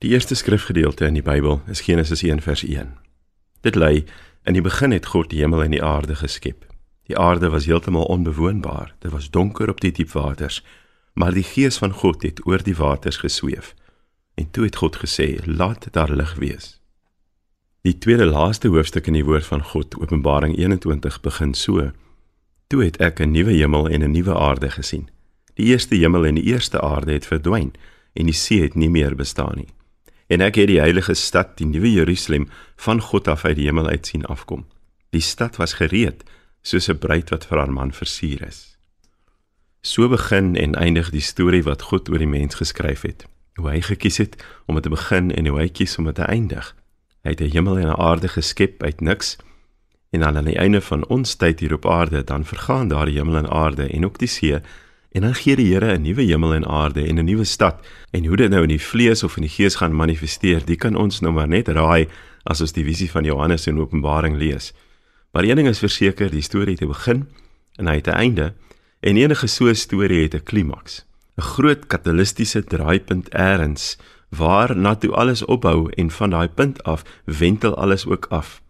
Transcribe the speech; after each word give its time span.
Die 0.00 0.10
eerste 0.10 0.34
skrifgedeelte 0.34 1.04
in 1.04 1.18
die 1.18 1.22
Bybel 1.22 1.58
is 1.68 1.82
Genesis 1.84 2.22
1 2.22 2.40
vers 2.40 2.62
1. 2.64 2.94
Dit 3.60 3.74
lei: 3.74 4.04
In 4.48 4.56
die 4.56 4.62
begin 4.64 4.94
het 4.96 5.06
God 5.06 5.28
die 5.28 5.42
hemel 5.42 5.60
en 5.62 5.74
die 5.74 5.82
aarde 5.84 6.14
geskep. 6.16 6.64
Die 7.04 7.18
aarde 7.18 7.50
was 7.52 7.66
heeltemal 7.68 8.04
onbewoonbaar. 8.04 8.94
Dit 8.98 9.10
was 9.12 9.28
donker 9.30 9.68
op 9.68 9.80
die 9.80 9.92
diep 9.92 10.12
waters, 10.16 10.62
maar 11.12 11.34
die 11.36 11.44
gees 11.44 11.76
van 11.78 11.92
God 11.92 12.22
het 12.22 12.40
oor 12.46 12.62
die 12.64 12.76
waters 12.76 13.16
gesweef. 13.16 13.74
En 14.34 14.50
toe 14.50 14.64
het 14.64 14.76
God 14.76 14.96
gesê: 14.96 15.44
"Laat 15.44 15.92
daar 15.92 16.12
lig 16.12 16.34
wees." 16.34 16.80
Die 17.80 17.98
tweede 17.98 18.24
laaste 18.24 18.68
hoofstuk 18.68 19.06
in 19.06 19.18
die 19.20 19.24
woord 19.24 19.46
van 19.46 19.62
God, 19.62 19.98
Openbaring 20.00 20.56
21, 20.56 21.20
begin 21.20 21.54
so: 21.54 21.90
Toe 22.66 22.84
het 22.84 22.96
ek 22.96 23.20
'n 23.20 23.30
nuwe 23.30 23.52
hemel 23.52 23.88
en 23.88 24.00
'n 24.00 24.10
nuwe 24.10 24.38
aarde 24.38 24.70
gesien. 24.70 25.10
Die 25.54 25.66
eerste 25.66 25.94
hemel 25.94 26.26
en 26.26 26.34
die 26.34 26.44
eerste 26.44 26.80
aarde 26.80 27.12
het 27.12 27.26
verdwyn 27.26 27.72
en 28.12 28.24
die 28.24 28.34
see 28.34 28.62
het 28.62 28.74
nie 28.74 28.90
meer 28.90 29.14
bestaan 29.16 29.56
nie. 29.56 29.68
En 30.30 30.40
ek 30.40 30.60
het 30.60 30.68
die 30.70 30.78
heilige 30.78 31.14
stad, 31.18 31.56
die 31.58 31.66
nuwe 31.66 31.90
Jerusalem, 31.90 32.46
van 32.78 33.00
God 33.02 33.28
af 33.28 33.44
uit 33.44 33.56
die 33.58 33.66
hemel 33.66 33.88
uit 33.90 34.06
sien 34.06 34.24
afkom. 34.30 34.62
Die 35.10 35.24
stad 35.24 35.58
was 35.58 35.80
gereed 35.82 36.22
soos 36.62 36.88
'n 36.88 36.98
bruid 36.98 37.30
wat 37.30 37.46
vir 37.46 37.58
haar 37.58 37.72
man 37.72 37.92
versier 37.92 38.46
is. 38.46 38.76
So 39.82 40.08
begin 40.08 40.56
en 40.56 40.74
eindig 40.74 41.10
die 41.10 41.24
storie 41.24 41.62
wat 41.62 41.82
God 41.82 42.08
oor 42.08 42.18
die 42.18 42.28
mens 42.28 42.54
geskryf 42.54 43.02
het. 43.02 43.26
Hoe 43.54 43.70
hy 43.70 43.80
gekies 43.80 44.18
het 44.18 44.36
om 44.66 44.74
dit 44.74 44.82
te 44.82 44.90
begin 44.90 45.34
en 45.34 45.46
hoe 45.46 45.58
hy 45.58 45.68
kies 45.68 45.98
om 45.98 46.04
dit 46.04 46.14
te 46.14 46.22
eindig. 46.22 46.76
Hy 47.22 47.30
het 47.30 47.40
'n 47.40 47.50
hemel 47.50 47.78
en 47.78 47.88
'n 47.88 48.00
aarde 48.00 48.28
geskep 48.28 48.82
uit 48.82 49.00
niks. 49.00 49.36
En 50.10 50.20
dan 50.20 50.36
aan 50.36 50.44
die 50.44 50.58
einde 50.58 50.80
van 50.80 51.06
ons 51.06 51.34
tyd 51.34 51.60
hier 51.60 51.74
op 51.74 51.86
aarde, 51.86 52.24
dan 52.24 52.44
vergaan 52.44 52.88
daar 52.88 53.06
die 53.06 53.18
hemel 53.18 53.36
en 53.36 53.50
aarde 53.50 53.88
en 53.88 54.04
ook 54.04 54.18
die 54.18 54.28
see 54.28 54.60
En 55.10 55.20
dan 55.20 55.34
gee 55.34 55.56
die 55.56 55.72
Here 55.74 55.98
'n 55.98 56.02
nuwe 56.02 56.22
hemel 56.22 56.54
en 56.54 56.66
aarde 56.66 57.06
en 57.06 57.18
'n 57.18 57.24
nuwe 57.24 57.44
stad. 57.44 57.86
En 58.10 58.24
hoe 58.24 58.36
dit 58.36 58.50
nou 58.50 58.62
in 58.62 58.68
die 58.68 58.82
vlees 58.82 59.22
of 59.22 59.36
in 59.36 59.42
die 59.42 59.50
gees 59.50 59.74
gaan 59.74 59.94
manifesteer, 59.94 60.64
dit 60.64 60.78
kan 60.78 60.96
ons 60.96 61.20
nou 61.20 61.32
maar 61.32 61.48
net 61.48 61.68
raai 61.68 62.08
as 62.42 62.60
ons 62.60 62.72
die 62.72 62.84
visie 62.84 63.10
van 63.10 63.24
Johannes 63.24 63.66
in 63.66 63.78
Openbaring 63.78 64.36
lees. 64.36 64.72
Maar 65.32 65.44
een 65.44 65.56
ding 65.56 65.68
is 65.68 65.78
verseker, 65.78 66.30
die 66.30 66.42
storie 66.42 66.72
het 66.72 66.82
'n 66.82 66.86
begin 66.86 67.28
en 67.76 67.86
hy 67.86 67.94
het 67.94 68.06
'n 68.06 68.10
einde. 68.10 68.54
En 69.00 69.16
enige 69.16 69.46
so 69.46 69.68
'n 69.68 69.74
storie 69.74 70.22
het 70.22 70.34
'n 70.34 70.42
klimaks. 70.42 71.04
'n 71.36 71.42
Groot 71.42 71.86
katalistiese 71.86 72.64
draaipunt 72.64 73.34
eers 73.34 73.96
waar 74.28 74.76
na 74.76 74.94
toe 74.94 75.12
alles 75.12 75.44
ophou 75.44 75.90
en 75.90 76.10
van 76.10 76.30
daai 76.30 76.48
punt 76.48 76.82
af 76.82 77.02
wentel 77.24 77.76
alles 77.76 78.06
ook 78.06 78.26
af. 78.28 78.62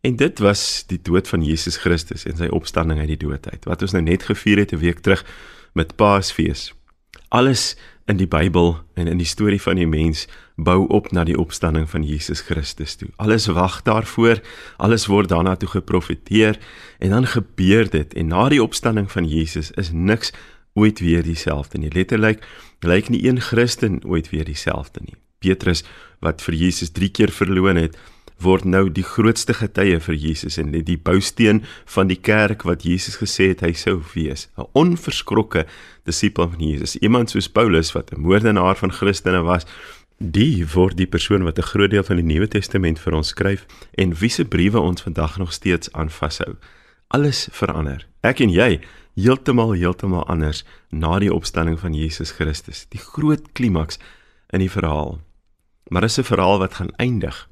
En 0.00 0.16
dit 0.16 0.38
was 0.38 0.84
die 0.86 1.00
dood 1.02 1.28
van 1.28 1.42
Jesus 1.44 1.76
Christus 1.76 2.24
en 2.24 2.36
sy 2.36 2.46
opstanding 2.46 3.00
uit 3.00 3.08
die 3.08 3.24
dood 3.26 3.50
uit. 3.50 3.64
Wat 3.64 3.82
ons 3.82 3.92
nou 3.92 4.02
net 4.02 4.22
gevier 4.22 4.58
het 4.58 4.72
'n 4.72 4.78
week 4.78 4.98
terug 4.98 5.24
met 5.76 5.96
Paasfees. 5.96 6.72
Alles 7.28 7.76
in 8.06 8.16
die 8.16 8.28
Bybel 8.30 8.78
en 8.94 9.06
in 9.10 9.18
die 9.20 9.28
storie 9.28 9.60
van 9.60 9.76
die 9.76 9.86
mens 9.86 10.24
bou 10.56 10.86
op 10.88 11.10
na 11.12 11.24
die 11.28 11.36
opstanding 11.36 11.84
van 11.90 12.06
Jesus 12.06 12.40
Christus 12.46 12.94
toe. 12.96 13.10
Alles 13.20 13.48
wag 13.52 13.82
daarvoor, 13.84 14.40
alles 14.80 15.04
word 15.10 15.28
daarna 15.28 15.56
toe 15.60 15.68
geprofeteer 15.68 16.56
en 16.98 17.12
dan 17.12 17.26
gebeur 17.26 17.90
dit 17.90 18.14
en 18.14 18.32
na 18.32 18.48
die 18.48 18.62
opstanding 18.62 19.10
van 19.12 19.28
Jesus 19.28 19.70
is 19.76 19.92
niks 19.92 20.32
ooit 20.74 21.00
weer 21.04 21.22
dieselfde 21.22 21.78
nie. 21.78 21.92
Letterlik 21.92 22.44
lyk 22.80 23.08
nie 23.12 23.26
een 23.26 23.40
Christen 23.40 24.00
ooit 24.04 24.30
weer 24.30 24.44
dieselfde 24.48 25.04
nie. 25.04 25.16
Petrus 25.44 25.84
wat 26.24 26.40
vir 26.42 26.56
Jesus 26.56 26.94
3 26.96 27.10
keer 27.12 27.32
verloon 27.32 27.76
het, 27.76 27.98
word 28.42 28.64
nou 28.64 28.88
die 28.92 29.04
grootste 29.04 29.54
getuie 29.56 29.98
vir 30.00 30.14
Jesus 30.14 30.58
en 30.60 30.72
die 30.72 30.98
bousteen 31.00 31.62
van 31.94 32.10
die 32.10 32.18
kerk 32.20 32.66
wat 32.68 32.84
Jesus 32.84 33.16
gesê 33.20 33.50
het 33.54 33.64
hy 33.64 33.72
sou 33.72 34.02
wees. 34.14 34.48
'n 34.58 34.68
Onverskrokke 34.74 35.66
disipel 36.04 36.48
van 36.48 36.60
Jesus, 36.60 36.96
iemand 36.96 37.30
soos 37.30 37.48
Paulus 37.48 37.92
wat 37.92 38.12
'n 38.12 38.20
moordenaar 38.20 38.76
van 38.76 38.92
Christene 38.92 39.42
was, 39.42 39.66
die 40.18 40.64
word 40.74 40.96
die 40.96 41.06
persoon 41.06 41.44
wat 41.44 41.58
'n 41.58 41.62
groot 41.62 41.90
deel 41.90 42.04
van 42.04 42.16
die 42.16 42.24
Nuwe 42.24 42.48
Testament 42.48 42.98
vir 42.98 43.14
ons 43.14 43.28
skryf 43.28 43.66
en 43.94 44.14
wie 44.14 44.30
se 44.30 44.44
briewe 44.44 44.80
ons 44.80 45.02
vandag 45.02 45.38
nog 45.38 45.52
steeds 45.52 45.92
aan 45.92 46.10
vashou. 46.10 46.56
Alles 47.08 47.48
verander. 47.52 48.06
Ek 48.22 48.40
en 48.40 48.50
jy 48.50 48.80
heeltemal 49.14 49.72
heeltemal 49.72 50.26
anders 50.26 50.64
na 50.90 51.18
die 51.18 51.32
opstanding 51.32 51.78
van 51.78 51.94
Jesus 51.94 52.30
Christus. 52.30 52.86
Die 52.88 53.00
groot 53.00 53.52
klimaks 53.52 53.98
in 54.50 54.60
die 54.60 54.70
verhaal. 54.70 55.20
Maar 55.88 56.02
dis 56.02 56.18
'n 56.18 56.24
verhaal 56.24 56.58
wat 56.58 56.74
gaan 56.74 56.90
eindig 56.96 57.48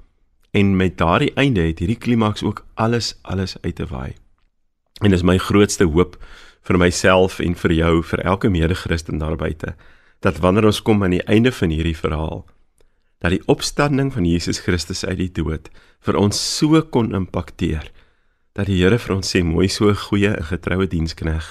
En 0.54 0.76
met 0.78 0.98
daardie 0.98 1.32
einde 1.34 1.66
het 1.66 1.82
hierdie 1.82 1.98
klimaks 1.98 2.42
ook 2.46 2.64
alles 2.74 3.14
alles 3.22 3.56
uit 3.60 3.74
te 3.76 3.86
waai. 3.90 4.14
En 5.02 5.10
dis 5.10 5.26
my 5.26 5.36
grootste 5.42 5.84
hoop 5.84 6.16
vir 6.64 6.78
myself 6.78 7.40
en 7.42 7.58
vir 7.58 7.72
jou, 7.72 7.94
vir 8.02 8.22
elke 8.24 8.48
mede-Christen 8.48 9.18
daar 9.18 9.36
buite, 9.36 9.74
dat 10.22 10.38
wanneer 10.38 10.70
ons 10.70 10.82
kom 10.82 11.02
aan 11.02 11.18
die 11.18 11.26
einde 11.26 11.52
van 11.52 11.74
hierdie 11.74 11.96
verhaal, 11.98 12.44
dat 13.24 13.32
die 13.32 13.42
opstanding 13.48 14.12
van 14.12 14.26
Jesus 14.28 14.58
Christus 14.60 15.00
uit 15.04 15.16
die 15.16 15.32
dood 15.32 15.70
vir 16.04 16.18
ons 16.20 16.36
so 16.36 16.82
kon 16.92 17.14
impakteer 17.16 17.86
dat 18.54 18.68
die 18.68 18.76
Here 18.82 18.98
vir 19.00 19.16
ons 19.16 19.30
sê 19.32 19.40
mooi 19.40 19.70
so 19.72 19.88
goeie 19.96 20.34
en 20.34 20.48
getroue 20.50 20.86
dienskneg 20.92 21.46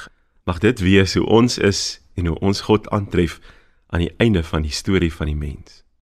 mag 0.46 0.62
dit 0.62 0.84
wees 0.86 1.18
hoe 1.18 1.26
ons 1.26 1.58
is 1.58 1.82
en 2.14 2.30
hoe 2.30 2.38
ons 2.46 2.62
God 2.68 2.90
aantref 2.94 3.40
aan 3.90 4.06
die 4.06 4.14
einde 4.22 4.44
van 4.46 4.68
die 4.68 4.76
storie 4.76 5.12
van 5.14 5.32
die 5.32 5.40
mens 5.40 5.83